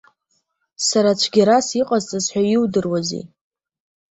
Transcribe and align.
Сара 0.87 1.11
цәгьарас 1.19 1.67
иҟасҵаз 1.81 2.25
ҳәа 2.31 2.43
иудыруазеи? 2.53 3.23